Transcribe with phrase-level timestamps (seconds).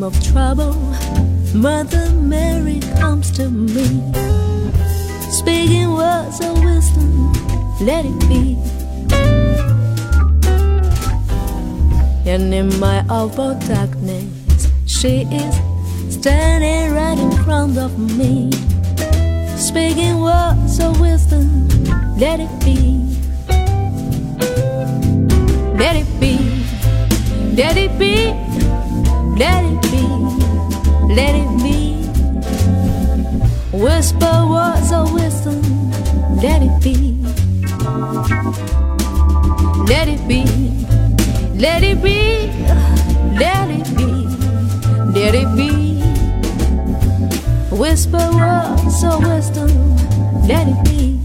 [0.00, 0.72] time of trouble,
[1.54, 3.84] Mother Mary comes to me,
[5.30, 7.32] speaking words of wisdom,
[7.80, 8.56] let it be.
[12.26, 15.54] And in my awful darkness, she is
[16.14, 18.50] standing right in front of me,
[19.56, 21.68] speaking words of wisdom,
[22.16, 22.96] let it be.
[25.76, 26.36] Let it be,
[27.56, 28.34] let it be,
[29.38, 29.79] let it be,
[31.14, 31.90] let it be.
[33.76, 35.60] Whisper words of wisdom,
[36.40, 37.16] let it be.
[39.86, 40.44] Let it be,
[41.58, 42.46] let it be,
[43.38, 44.10] let it be,
[45.14, 46.00] let it be.
[47.74, 49.96] Whisper words of wisdom,
[50.46, 51.19] let it be.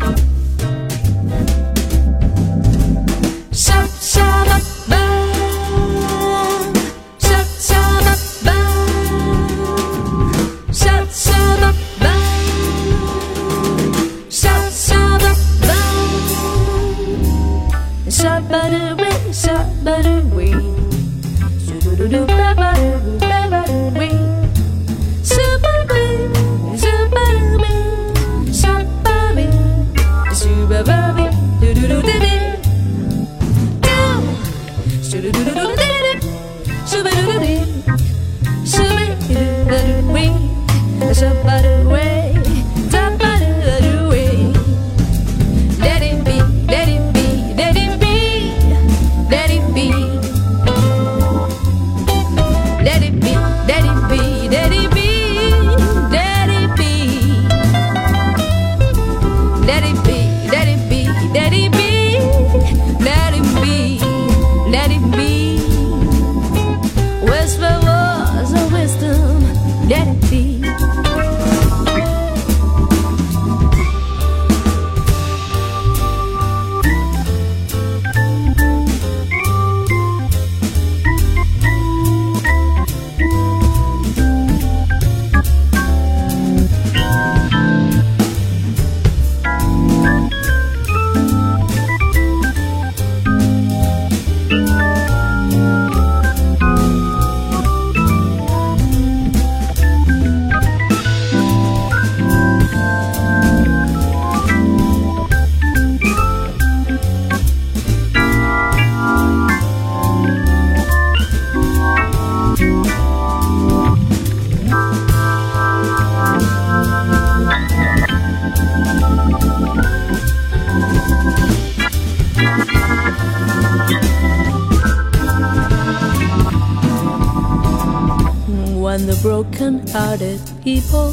[129.65, 131.11] The broken-hearted people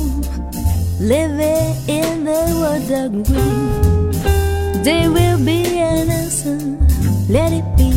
[1.00, 6.58] living in the world agree, they will be an answer.
[7.32, 7.92] Let it be.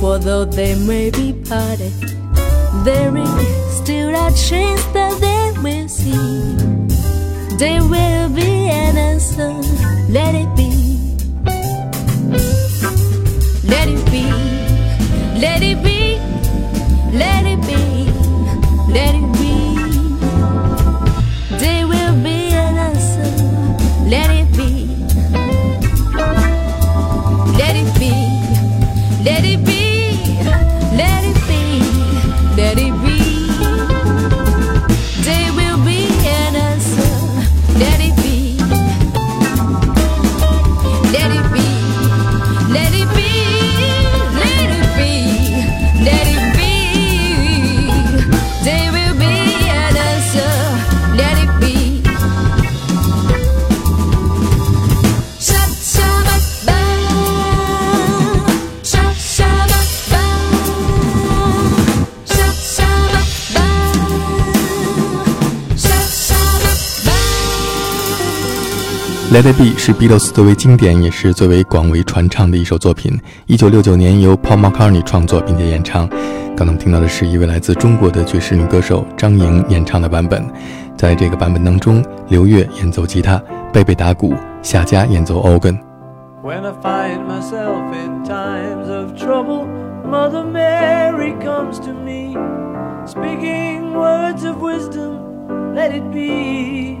[0.00, 1.92] For though they may be parted,
[2.84, 6.56] there is still a chance that they will see.
[7.58, 9.52] They will be an answer.
[10.10, 10.75] Let it be.
[69.32, 73.20] Let It Be 是 Beatles 最为经典也是最为广为传唱的一首作品。
[73.46, 76.08] 一九六九年由 Paul McCartney 创作并且演唱。
[76.56, 80.48] 刚刚听到的是一位来自中国的爵士女歌手张莹演唱的版本。
[80.96, 83.36] 在这个版本当中，刘越演奏吉他，
[83.72, 84.32] 贝贝打鼓，
[84.62, 85.76] 夏佳演奏 organ。
[86.44, 89.66] When I find myself in times of trouble,
[90.08, 92.36] Mother Mary comes to me,
[93.06, 95.18] speaking words of wisdom,
[95.74, 97.00] let it be.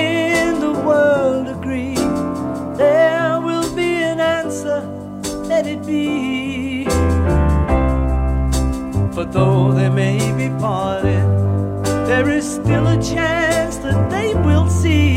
[5.71, 6.85] it be.
[9.13, 11.25] For though they may be parted,
[12.07, 15.15] there is still a chance that they will see.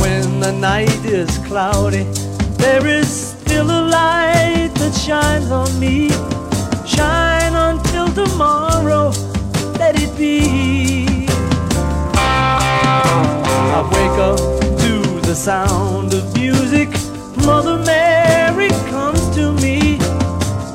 [0.00, 2.04] When the night is cloudy,
[2.58, 6.10] there is still a light that shines on me.
[6.86, 9.12] Shine until tomorrow,
[9.78, 11.26] let it be.
[13.78, 14.38] I wake up
[14.82, 16.90] to the sound of music.
[17.44, 19.98] Mother Mary comes to me,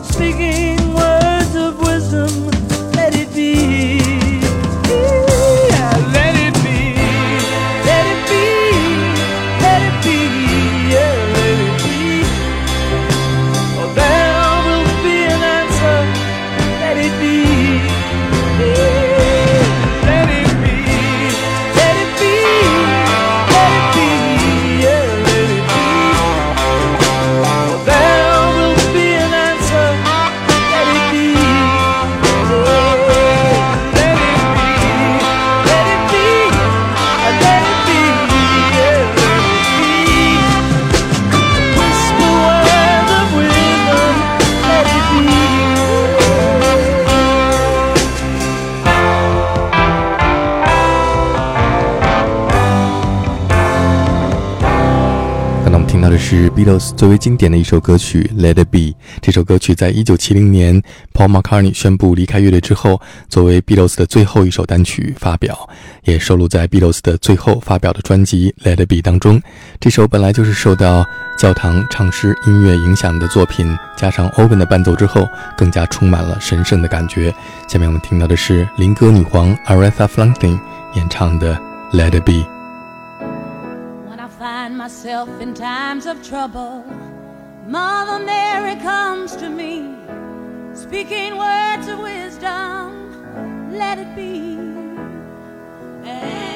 [0.04, 0.81] speaking
[56.32, 58.80] 是 Beatles 最为经典的一首歌曲《Let It Be》。
[59.22, 60.82] 这首歌曲在一九七零年
[61.14, 65.70] Paul McCartney 宣布离开乐队之后，作为 Beatles 的最后一首单曲发表，
[66.06, 69.42] 也收录在 Beatles 的最后发表的专辑《Let It Be》当中。
[69.78, 71.06] 这首本来就是受到
[71.38, 77.30] 教堂唱诗音乐影响的作品，加上 organ 的伴奏之后，更加充满了神圣的感觉。
[77.68, 80.58] 下面我们听到的是灵歌女皇 Aretha Franklin
[80.94, 81.54] 演唱的
[81.92, 82.32] 《Let It Be》。
[84.92, 86.84] Myself in times of trouble,
[87.66, 89.96] Mother Mary comes to me,
[90.74, 94.58] speaking words of wisdom, let it be.
[96.04, 96.51] And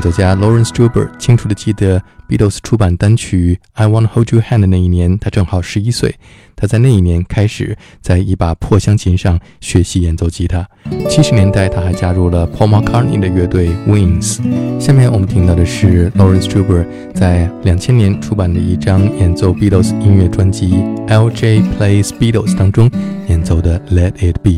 [0.00, 6.14] 作家 Lawrence Stuber 清楚地记得，Beatles 出版单曲《I Want to Hold Your Hand》的那一年，他正好十一岁。
[6.56, 10.66] 他在那一年开始在一把破乡琴上学习演奏吉他。
[11.08, 14.38] 七十年代，他还加入了 Paul McCartney 的乐队 Wings。
[14.80, 20.72] 下面我们听到的是 Lawrence Stuber 在两千年出版的一张演奏 Beatles 音乐专辑
[21.08, 21.62] 《L.J.
[21.78, 22.90] Plays Beatles》当中
[23.28, 24.50] 演奏的《Let It Be》。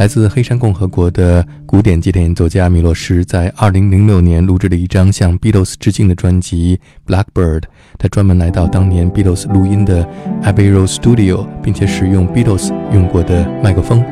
[0.00, 6.80] 来自黑山共和国的古典吉他演奏家米洛什，在2006年录制了一张向 Beatles 致敬的专辑
[7.12, 7.60] 《Blackbird》。
[7.98, 10.02] 他专门来到当年 Beatles 录音的
[10.42, 14.02] Abbey Road Studio，并且使用 Beatles 用过的麦克风。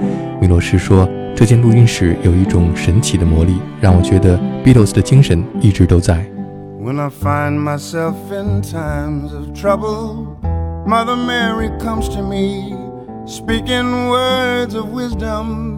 [0.43, 6.23] 米洛什说：“这间录音室有一种神奇的魔力，让我觉得 Beatles 的精神一直都在。”
[6.85, 10.37] When I find myself in times of trouble,
[10.87, 12.75] Mother Mary comes to me,
[13.27, 15.78] speaking words of wisdom.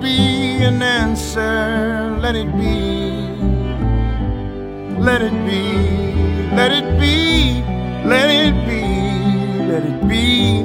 [0.00, 3.20] be an answer, let it be.
[4.98, 5.62] Let it be,
[6.54, 7.62] let it be,
[8.04, 8.82] let it be,
[9.70, 10.62] let it be.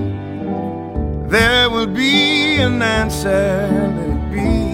[1.30, 4.64] There will be an answer, let it be.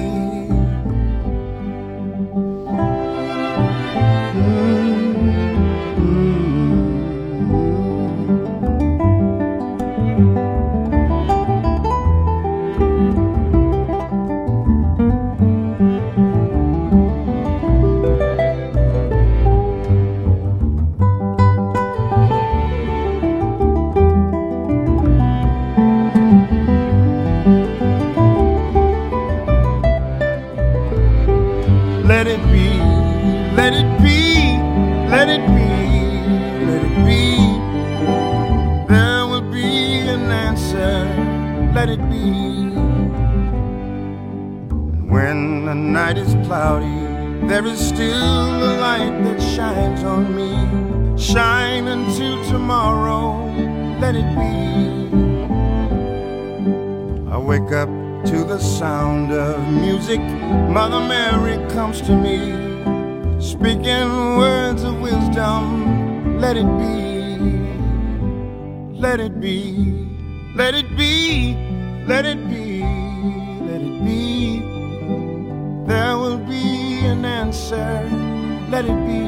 [78.82, 79.22] Let it be.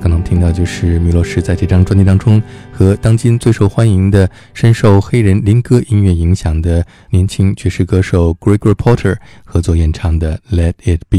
[0.00, 2.42] 刚刚听到就是米洛什在这张专辑当中
[2.72, 11.18] 和当今最受欢迎的、深受黑人灵歌音乐影响的年轻爵士歌手 Gregory Porter 合作演唱的《Let It Be》。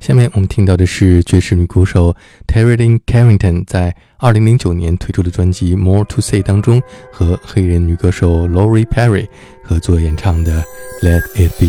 [0.00, 2.14] 下面我们听到的是爵士女鼓手
[2.46, 6.80] Terry Lynn Carrington 在二零零九年推出的专辑《More to Say》当中
[7.12, 9.26] 和黑人女歌手 Lori Perry
[9.62, 10.62] 合作演唱的
[11.04, 11.66] 《Let It Be》。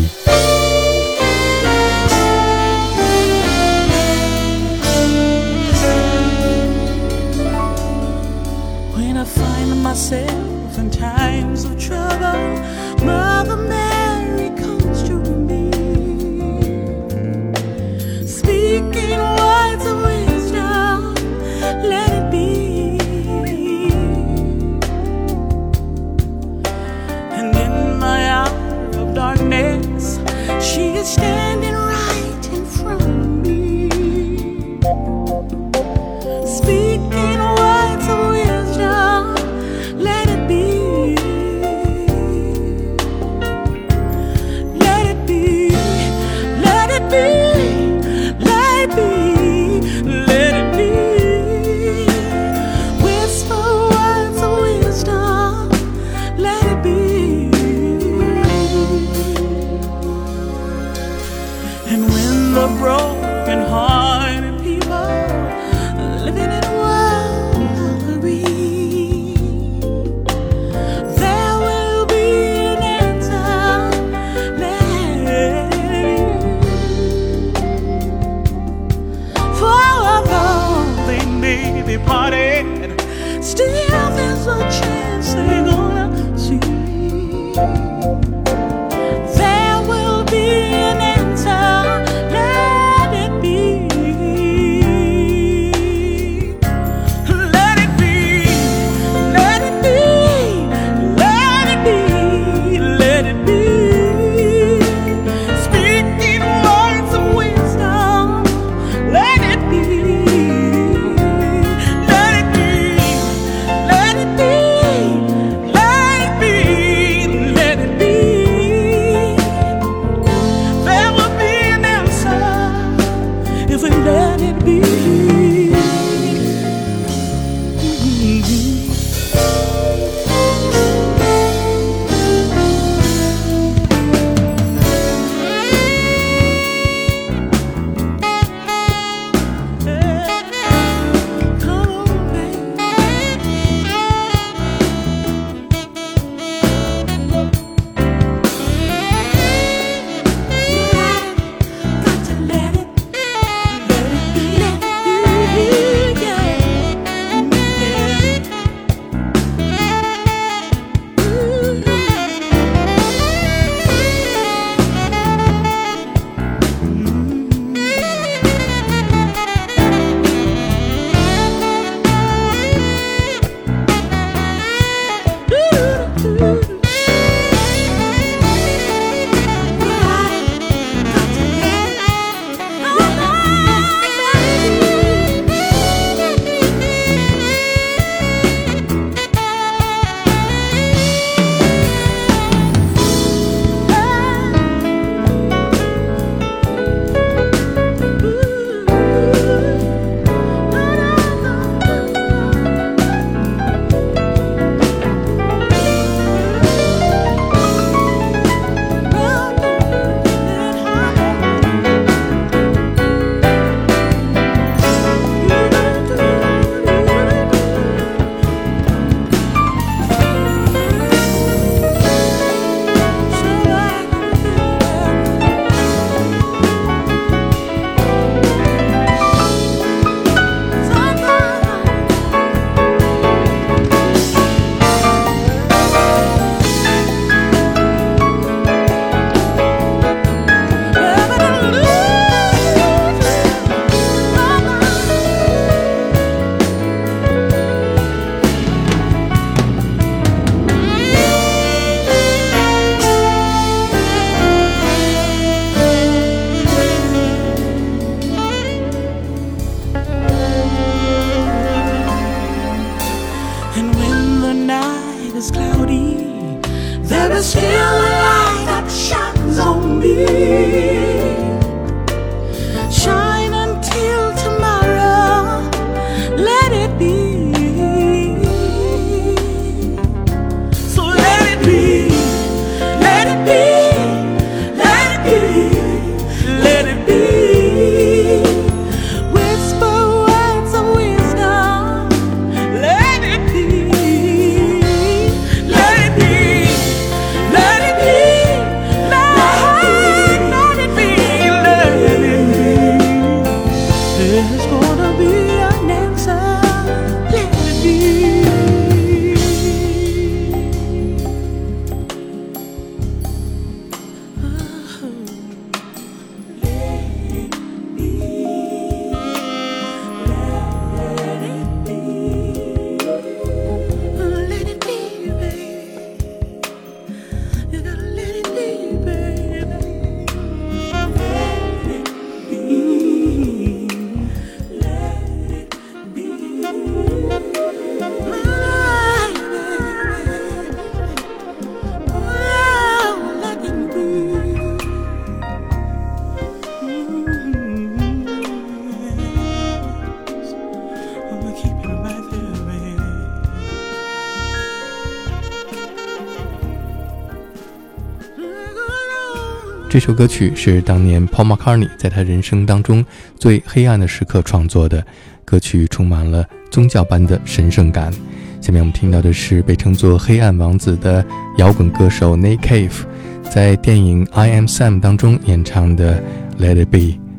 [359.90, 363.04] 这首歌曲是当年 Paul McCartney 在他人生当中
[363.36, 365.04] 最黑暗的时刻创作的
[365.44, 368.12] 歌曲，充满了宗教般的神圣感。
[368.60, 371.26] 下面我们听到的是被称作“黑暗王子”的
[371.58, 373.02] 摇滚歌手 Nick Cave
[373.50, 376.22] 在电影《I Am Sam》当中演唱的
[376.60, 376.98] 《Let It Be》，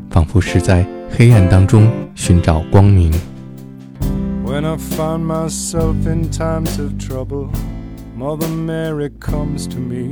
[0.10, 3.14] 仿佛是在黑暗当中寻找光明。
[4.46, 7.48] When I find myself in times of trouble,
[8.20, 10.12] Mother Mary comes to me,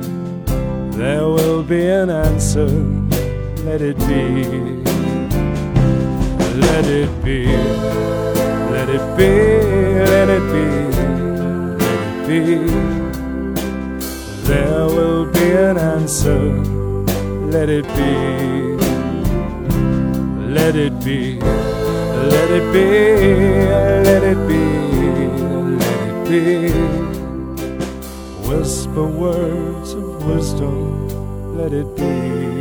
[0.97, 2.67] There will be an answer,
[3.65, 4.81] let it be.
[6.61, 7.45] Let it be,
[8.71, 9.31] let it be,
[10.11, 10.65] let it be,
[11.77, 12.47] let it be.
[14.47, 16.41] There will be an answer,
[17.51, 18.41] let it be.
[20.53, 22.85] Let it be, let it be,
[24.03, 24.63] let it be,
[25.77, 26.71] let it be.
[28.47, 29.93] Whisper words
[30.25, 32.51] wisdom, let it be.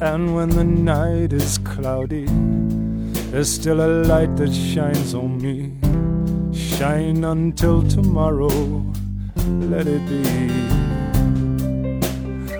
[0.00, 2.26] And when the night is cloudy,
[3.30, 5.83] there's still a light that shines on me.
[6.84, 8.84] Shine until tomorrow,
[9.72, 10.22] let it be.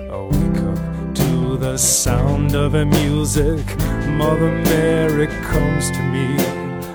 [0.09, 3.63] I wake up to the sound of a music.
[4.07, 6.39] Mother Mary comes to me,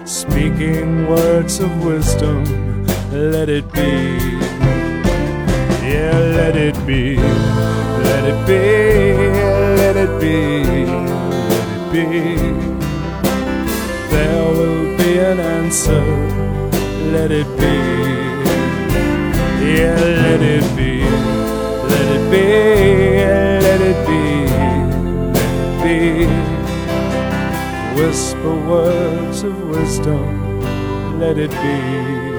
[0.04, 2.42] speaking words of wisdom.
[3.12, 4.18] Let it be.
[5.86, 7.16] Yeah, let it be.
[8.08, 8.58] Let it be.
[9.80, 10.84] Let it be.
[10.84, 12.06] Let it be.
[14.10, 16.39] There will be an answer.
[17.12, 17.74] Let it be.
[19.66, 21.02] Yeah, let it be.
[21.90, 22.44] Let it be.
[23.66, 24.20] Let it be.
[25.34, 25.98] Let it be.
[28.00, 30.60] Whisper words of wisdom.
[31.18, 32.29] Let it be.